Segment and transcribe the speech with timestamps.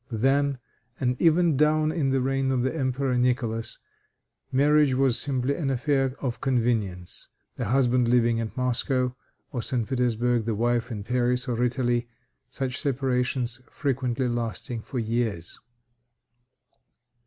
[0.11, 0.57] Then,
[0.99, 3.77] and even down to the reign of the Emperor Nicholas,
[4.51, 9.15] marriage was simply an affair of convenience the husband living at Moscow
[9.51, 9.87] or St.
[9.87, 12.07] Petersburg, the wife in Paris or Italy;
[12.49, 15.59] such separations frequently lasting for years.